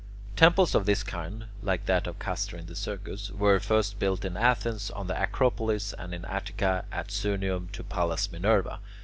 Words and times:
Temples 0.35 0.73
of 0.73 0.87
this 0.87 1.03
kind, 1.03 1.45
like 1.61 1.85
that 1.85 2.07
of 2.07 2.17
Castor 2.17 2.57
in 2.57 2.65
the 2.65 2.75
Circus, 2.75 3.29
were 3.29 3.59
first 3.59 3.99
built 3.99 4.25
in 4.25 4.35
Athens 4.35 4.89
on 4.89 5.05
the 5.05 5.21
Acropolis, 5.21 5.93
and 5.93 6.11
in 6.11 6.25
Attica 6.25 6.85
at 6.91 7.11
Sunium 7.11 7.71
to 7.71 7.83
Pallas 7.83 8.31
Minerva. 8.31 8.79